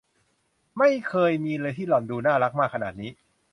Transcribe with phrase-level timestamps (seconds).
[0.77, 3.11] ไม่เคยมีเลยที่หล่อนดูน่ารักมากขนาดนี้